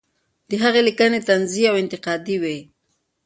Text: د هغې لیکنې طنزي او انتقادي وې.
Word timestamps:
د 0.49 0.51
هغې 0.63 0.81
لیکنې 0.87 1.19
طنزي 1.27 1.63
او 1.71 1.75
انتقادي 1.83 2.37
وې. 2.41 2.57